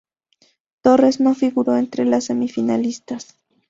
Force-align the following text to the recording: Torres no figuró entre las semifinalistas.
Torres 0.81 1.19
no 1.19 1.35
figuró 1.35 1.77
entre 1.77 2.05
las 2.05 2.23
semifinalistas. 2.23 3.37